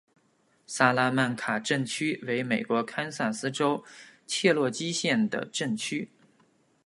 [0.65, 3.83] 萨拉曼卡镇区为美国堪萨斯州
[4.25, 6.09] 切罗基县的镇区。